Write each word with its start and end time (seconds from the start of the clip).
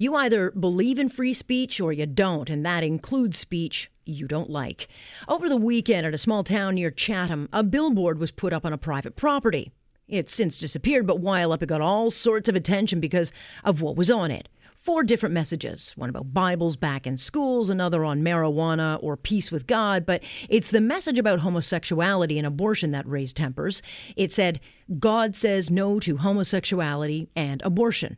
You 0.00 0.14
either 0.14 0.50
believe 0.52 0.98
in 0.98 1.10
free 1.10 1.34
speech 1.34 1.78
or 1.78 1.92
you 1.92 2.06
don't, 2.06 2.48
and 2.48 2.64
that 2.64 2.82
includes 2.82 3.36
speech 3.36 3.90
you 4.06 4.26
don't 4.26 4.48
like. 4.48 4.88
Over 5.28 5.46
the 5.46 5.58
weekend 5.58 6.06
at 6.06 6.14
a 6.14 6.18
small 6.18 6.42
town 6.42 6.76
near 6.76 6.90
Chatham, 6.90 7.50
a 7.52 7.62
billboard 7.62 8.18
was 8.18 8.30
put 8.30 8.54
up 8.54 8.64
on 8.64 8.72
a 8.72 8.78
private 8.78 9.14
property. 9.14 9.72
It's 10.08 10.32
since 10.32 10.58
disappeared, 10.58 11.06
but 11.06 11.20
while 11.20 11.52
up, 11.52 11.62
it 11.62 11.66
got 11.66 11.82
all 11.82 12.10
sorts 12.10 12.48
of 12.48 12.54
attention 12.54 12.98
because 12.98 13.30
of 13.62 13.82
what 13.82 13.94
was 13.94 14.10
on 14.10 14.30
it. 14.30 14.48
Four 14.74 15.04
different 15.04 15.34
messages 15.34 15.92
one 15.96 16.08
about 16.08 16.32
Bibles 16.32 16.78
back 16.78 17.06
in 17.06 17.18
schools, 17.18 17.68
another 17.68 18.02
on 18.02 18.22
marijuana 18.22 18.98
or 19.02 19.18
peace 19.18 19.52
with 19.52 19.66
God, 19.66 20.06
but 20.06 20.22
it's 20.48 20.70
the 20.70 20.80
message 20.80 21.18
about 21.18 21.40
homosexuality 21.40 22.38
and 22.38 22.46
abortion 22.46 22.92
that 22.92 23.06
raised 23.06 23.36
tempers. 23.36 23.82
It 24.16 24.32
said, 24.32 24.60
God 24.98 25.36
says 25.36 25.70
no 25.70 26.00
to 26.00 26.16
homosexuality 26.16 27.28
and 27.36 27.60
abortion. 27.60 28.16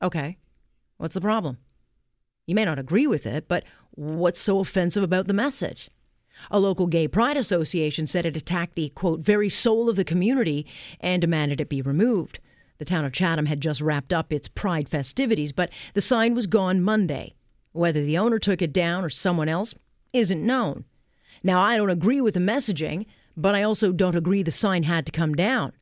Okay. 0.00 0.38
What's 0.98 1.14
the 1.14 1.20
problem? 1.20 1.58
You 2.46 2.54
may 2.54 2.64
not 2.64 2.78
agree 2.78 3.06
with 3.06 3.26
it, 3.26 3.48
but 3.48 3.64
what's 3.90 4.40
so 4.40 4.60
offensive 4.60 5.02
about 5.02 5.26
the 5.26 5.34
message? 5.34 5.90
A 6.50 6.60
local 6.60 6.86
gay 6.86 7.08
pride 7.08 7.36
association 7.36 8.06
said 8.06 8.26
it 8.26 8.36
attacked 8.36 8.74
the, 8.76 8.90
quote, 8.90 9.20
very 9.20 9.48
soul 9.48 9.88
of 9.88 9.96
the 9.96 10.04
community 10.04 10.66
and 11.00 11.20
demanded 11.20 11.60
it 11.60 11.68
be 11.68 11.82
removed. 11.82 12.38
The 12.78 12.84
town 12.84 13.04
of 13.04 13.12
Chatham 13.12 13.46
had 13.46 13.60
just 13.60 13.80
wrapped 13.80 14.12
up 14.12 14.32
its 14.32 14.48
pride 14.48 14.88
festivities, 14.88 15.52
but 15.52 15.70
the 15.94 16.00
sign 16.00 16.34
was 16.34 16.46
gone 16.46 16.82
Monday. 16.82 17.34
Whether 17.72 18.04
the 18.04 18.18
owner 18.18 18.38
took 18.38 18.62
it 18.62 18.72
down 18.72 19.04
or 19.04 19.10
someone 19.10 19.48
else 19.48 19.74
isn't 20.12 20.44
known. 20.44 20.84
Now, 21.42 21.60
I 21.60 21.76
don't 21.76 21.90
agree 21.90 22.20
with 22.20 22.34
the 22.34 22.40
messaging, 22.40 23.06
but 23.36 23.54
I 23.54 23.62
also 23.62 23.92
don't 23.92 24.16
agree 24.16 24.42
the 24.42 24.52
sign 24.52 24.82
had 24.84 25.06
to 25.06 25.12
come 25.12 25.34
down. 25.34 25.72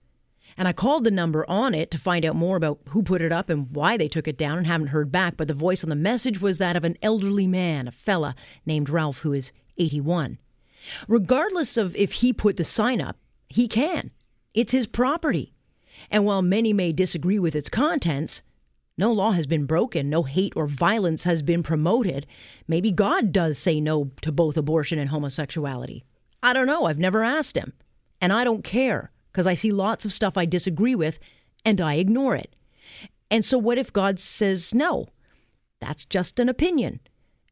And 0.56 0.68
I 0.68 0.72
called 0.72 1.04
the 1.04 1.10
number 1.10 1.48
on 1.48 1.74
it 1.74 1.90
to 1.90 1.98
find 1.98 2.24
out 2.24 2.36
more 2.36 2.56
about 2.56 2.78
who 2.90 3.02
put 3.02 3.22
it 3.22 3.32
up 3.32 3.50
and 3.50 3.74
why 3.74 3.96
they 3.96 4.08
took 4.08 4.28
it 4.28 4.38
down 4.38 4.58
and 4.58 4.66
haven't 4.66 4.88
heard 4.88 5.10
back. 5.10 5.36
But 5.36 5.48
the 5.48 5.54
voice 5.54 5.82
on 5.82 5.90
the 5.90 5.96
message 5.96 6.40
was 6.40 6.58
that 6.58 6.76
of 6.76 6.84
an 6.84 6.96
elderly 7.02 7.46
man, 7.46 7.88
a 7.88 7.92
fella 7.92 8.34
named 8.64 8.88
Ralph, 8.88 9.18
who 9.20 9.32
is 9.32 9.52
81. 9.78 10.38
Regardless 11.08 11.76
of 11.76 11.96
if 11.96 12.12
he 12.14 12.32
put 12.32 12.56
the 12.56 12.64
sign 12.64 13.00
up, 13.00 13.16
he 13.48 13.66
can. 13.66 14.10
It's 14.52 14.72
his 14.72 14.86
property. 14.86 15.52
And 16.10 16.24
while 16.24 16.42
many 16.42 16.72
may 16.72 16.92
disagree 16.92 17.38
with 17.38 17.54
its 17.56 17.68
contents, 17.68 18.42
no 18.96 19.12
law 19.12 19.32
has 19.32 19.46
been 19.46 19.66
broken, 19.66 20.08
no 20.08 20.22
hate 20.22 20.52
or 20.54 20.68
violence 20.68 21.24
has 21.24 21.42
been 21.42 21.62
promoted. 21.62 22.26
Maybe 22.68 22.92
God 22.92 23.32
does 23.32 23.58
say 23.58 23.80
no 23.80 24.12
to 24.22 24.30
both 24.30 24.56
abortion 24.56 24.98
and 24.98 25.10
homosexuality. 25.10 26.04
I 26.42 26.52
don't 26.52 26.66
know. 26.66 26.84
I've 26.84 26.98
never 26.98 27.24
asked 27.24 27.56
him. 27.56 27.72
And 28.20 28.32
I 28.32 28.44
don't 28.44 28.62
care 28.62 29.10
because 29.34 29.48
I 29.48 29.54
see 29.54 29.72
lots 29.72 30.04
of 30.04 30.12
stuff 30.12 30.38
I 30.38 30.46
disagree 30.46 30.94
with 30.94 31.18
and 31.64 31.80
I 31.80 31.94
ignore 31.94 32.36
it. 32.36 32.54
And 33.32 33.44
so, 33.44 33.58
what 33.58 33.78
if 33.78 33.92
God 33.92 34.20
says 34.20 34.72
no? 34.72 35.08
That's 35.80 36.04
just 36.04 36.38
an 36.38 36.48
opinion. 36.48 37.00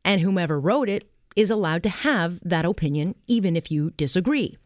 And 0.04 0.20
whomever 0.20 0.60
wrote 0.60 0.88
it 0.88 1.10
is 1.34 1.50
allowed 1.50 1.82
to 1.82 1.88
have 1.88 2.38
that 2.44 2.64
opinion, 2.64 3.16
even 3.26 3.56
if 3.56 3.70
you 3.70 3.90
disagree. 3.96 4.56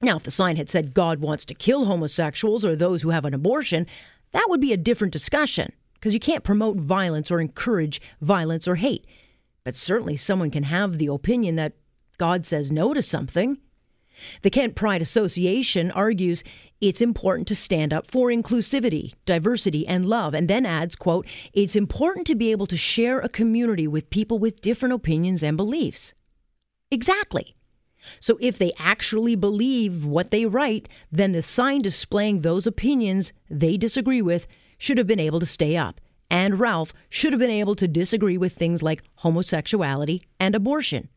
Now, 0.00 0.16
if 0.16 0.22
the 0.22 0.30
sign 0.30 0.56
had 0.56 0.70
said 0.70 0.94
God 0.94 1.20
wants 1.20 1.44
to 1.46 1.54
kill 1.54 1.84
homosexuals 1.84 2.64
or 2.64 2.74
those 2.74 3.02
who 3.02 3.10
have 3.10 3.26
an 3.26 3.34
abortion, 3.34 3.86
that 4.32 4.46
would 4.48 4.60
be 4.60 4.72
a 4.72 4.78
different 4.78 5.12
discussion, 5.12 5.70
because 5.94 6.14
you 6.14 6.20
can't 6.20 6.44
promote 6.44 6.76
violence 6.76 7.30
or 7.30 7.40
encourage 7.40 8.00
violence 8.22 8.66
or 8.66 8.76
hate. 8.76 9.04
But 9.64 9.74
certainly 9.74 10.16
someone 10.16 10.50
can 10.50 10.64
have 10.64 10.96
the 10.96 11.08
opinion 11.08 11.56
that 11.56 11.74
God 12.16 12.46
says 12.46 12.72
no 12.72 12.94
to 12.94 13.02
something. 13.02 13.58
The 14.42 14.50
Kent 14.50 14.74
Pride 14.74 15.02
Association 15.02 15.90
argues 15.90 16.44
it's 16.80 17.00
important 17.00 17.48
to 17.48 17.54
stand 17.54 17.92
up 17.92 18.06
for 18.10 18.28
inclusivity, 18.28 19.14
diversity, 19.24 19.86
and 19.86 20.06
love, 20.06 20.34
and 20.34 20.48
then 20.48 20.66
adds, 20.66 20.96
quote, 20.96 21.26
it's 21.52 21.76
important 21.76 22.26
to 22.26 22.34
be 22.34 22.50
able 22.50 22.66
to 22.66 22.76
share 22.76 23.20
a 23.20 23.28
community 23.28 23.86
with 23.86 24.10
people 24.10 24.38
with 24.38 24.60
different 24.60 24.94
opinions 24.94 25.42
and 25.42 25.56
beliefs. 25.56 26.14
Exactly. 26.90 27.54
So 28.20 28.36
if 28.40 28.58
they 28.58 28.72
actually 28.78 29.34
believe 29.34 30.04
what 30.04 30.30
they 30.30 30.44
write, 30.44 30.88
then 31.10 31.32
the 31.32 31.42
sign 31.42 31.82
displaying 31.82 32.40
those 32.40 32.66
opinions 32.66 33.32
they 33.48 33.76
disagree 33.76 34.20
with 34.20 34.46
should 34.78 34.98
have 34.98 35.06
been 35.06 35.20
able 35.20 35.40
to 35.40 35.46
stay 35.46 35.76
up. 35.76 36.00
And 36.30 36.60
Ralph 36.60 36.92
should 37.08 37.32
have 37.32 37.40
been 37.40 37.50
able 37.50 37.74
to 37.76 37.88
disagree 37.88 38.36
with 38.36 38.54
things 38.54 38.82
like 38.82 39.04
homosexuality 39.16 40.22
and 40.38 40.54
abortion. 40.54 41.08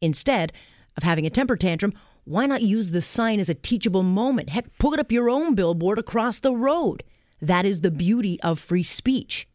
Instead 0.00 0.52
of 0.96 1.02
having 1.02 1.26
a 1.26 1.30
temper 1.30 1.56
tantrum, 1.56 1.94
why 2.28 2.44
not 2.44 2.60
use 2.60 2.90
the 2.90 3.00
sign 3.00 3.40
as 3.40 3.48
a 3.48 3.54
teachable 3.54 4.02
moment? 4.02 4.50
Heck, 4.50 4.76
put 4.78 4.92
it 4.92 5.00
up 5.00 5.10
your 5.10 5.30
own 5.30 5.54
billboard 5.54 5.98
across 5.98 6.40
the 6.40 6.52
road. 6.52 7.02
That 7.40 7.64
is 7.64 7.80
the 7.80 7.90
beauty 7.90 8.38
of 8.42 8.58
free 8.58 8.82
speech. 8.82 9.48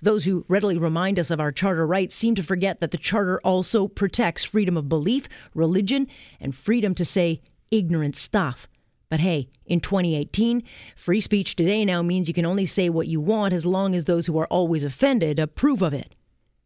Those 0.00 0.24
who 0.24 0.46
readily 0.48 0.78
remind 0.78 1.18
us 1.18 1.30
of 1.30 1.40
our 1.40 1.52
charter 1.52 1.86
rights 1.86 2.14
seem 2.14 2.34
to 2.36 2.42
forget 2.42 2.80
that 2.80 2.90
the 2.90 2.96
charter 2.96 3.38
also 3.44 3.86
protects 3.86 4.44
freedom 4.44 4.78
of 4.78 4.88
belief, 4.88 5.28
religion, 5.54 6.06
and 6.40 6.54
freedom 6.54 6.94
to 6.94 7.04
say 7.04 7.42
ignorant 7.70 8.16
stuff. 8.16 8.66
But 9.10 9.20
hey, 9.20 9.50
in 9.66 9.80
2018, 9.80 10.62
free 10.96 11.20
speech 11.20 11.54
today 11.54 11.84
now 11.84 12.00
means 12.00 12.28
you 12.28 12.34
can 12.34 12.46
only 12.46 12.64
say 12.64 12.88
what 12.88 13.08
you 13.08 13.20
want 13.20 13.52
as 13.52 13.66
long 13.66 13.94
as 13.94 14.06
those 14.06 14.24
who 14.24 14.38
are 14.38 14.46
always 14.46 14.84
offended 14.84 15.38
approve 15.38 15.82
of 15.82 15.92
it. 15.92 16.14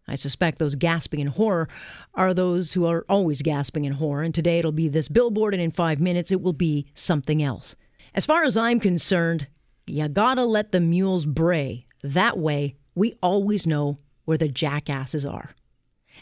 I 0.07 0.17
suspect 0.17 0.59
those 0.59 0.75
gasping 0.75 1.21
in 1.21 1.29
horror 1.29 1.69
are 2.15 2.35
those 2.35 2.73
who 2.73 2.87
are 2.87 3.05
always 3.09 3.43
gasping 3.43 3.85
in 3.85 3.93
horror, 3.93 4.23
and 4.23 4.35
today 4.35 4.59
it'll 4.59 4.73
be 4.73 4.89
this 4.89 5.09
billboard, 5.09 5.55
and 5.55 5.63
in 5.63 5.71
five 5.71 6.01
minutes 6.01 6.31
it 6.31 6.43
will 6.43 6.53
be 6.53 6.87
something 6.95 7.43
else. 7.43 7.75
As 8.15 8.27
far 8.27 8.45
as 8.45 8.57
I'm 8.57 8.81
concerned, 8.81 9.49
you 9.87 10.07
gotta 10.09 10.45
let 10.45 10.73
the 10.73 10.81
mules 10.81 11.27
bray. 11.27 11.87
That 12.03 12.39
way, 12.39 12.77
we 12.95 13.15
always 13.23 13.67
know 13.67 13.99
where 14.25 14.39
the 14.39 14.49
jackasses 14.49 15.27
are. 15.27 15.55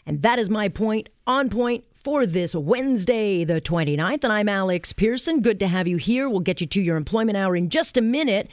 And 0.06 0.22
that 0.22 0.38
is 0.38 0.48
my 0.48 0.68
point 0.68 1.08
on 1.26 1.48
point 1.48 1.84
for 1.94 2.26
this 2.26 2.54
Wednesday, 2.54 3.44
the 3.44 3.60
29th. 3.60 4.24
And 4.24 4.32
I'm 4.32 4.48
Alex 4.48 4.92
Pearson. 4.92 5.40
Good 5.40 5.60
to 5.60 5.68
have 5.68 5.86
you 5.86 5.96
here. 5.96 6.28
We'll 6.28 6.40
get 6.40 6.60
you 6.60 6.66
to 6.68 6.80
your 6.80 6.96
employment 6.96 7.36
hour 7.36 7.54
in 7.54 7.68
just 7.68 7.96
a 7.96 8.00
minute. 8.00 8.48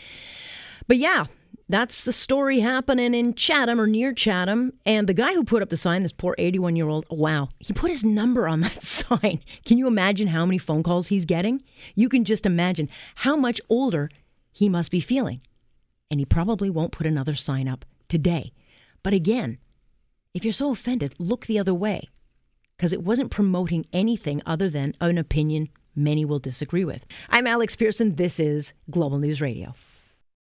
But 0.87 0.97
yeah, 0.97 1.25
that's 1.69 2.03
the 2.03 2.11
story 2.11 2.59
happening 2.59 3.13
in 3.13 3.35
Chatham 3.35 3.79
or 3.79 3.85
near 3.85 4.11
Chatham. 4.11 4.73
And 4.87 5.07
the 5.07 5.13
guy 5.13 5.35
who 5.35 5.43
put 5.43 5.61
up 5.61 5.69
the 5.69 5.77
sign, 5.77 6.01
this 6.01 6.11
poor 6.11 6.33
81 6.39 6.75
year 6.75 6.89
old, 6.89 7.05
wow, 7.11 7.49
he 7.59 7.73
put 7.73 7.91
his 7.91 8.03
number 8.03 8.47
on 8.47 8.59
that 8.61 8.83
sign. 8.83 9.39
Can 9.65 9.77
you 9.77 9.87
imagine 9.87 10.27
how 10.27 10.45
many 10.45 10.57
phone 10.57 10.81
calls 10.81 11.07
he's 11.07 11.25
getting? 11.25 11.63
You 11.93 12.09
can 12.09 12.25
just 12.25 12.47
imagine 12.47 12.89
how 13.15 13.35
much 13.35 13.61
older 13.69 14.09
he 14.51 14.67
must 14.67 14.89
be 14.89 14.99
feeling. 14.99 15.41
And 16.09 16.19
he 16.19 16.25
probably 16.25 16.71
won't 16.71 16.91
put 16.91 17.05
another 17.05 17.35
sign 17.35 17.67
up 17.67 17.85
today. 18.07 18.51
But 19.03 19.13
again, 19.13 19.59
if 20.33 20.43
you're 20.43 20.53
so 20.53 20.71
offended, 20.71 21.13
look 21.19 21.45
the 21.45 21.59
other 21.59 21.73
way 21.73 22.09
because 22.75 22.91
it 22.93 23.03
wasn't 23.03 23.29
promoting 23.29 23.85
anything 23.93 24.41
other 24.45 24.69
than 24.69 24.95
an 25.01 25.19
opinion 25.19 25.69
many 25.95 26.25
will 26.25 26.39
disagree 26.39 26.85
with. 26.85 27.05
I'm 27.29 27.45
Alex 27.45 27.75
Pearson. 27.75 28.15
This 28.15 28.39
is 28.39 28.73
Global 28.89 29.19
News 29.19 29.39
Radio. 29.39 29.75